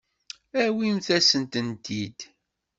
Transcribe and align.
Awimt-asen-tent-id. 0.63 2.19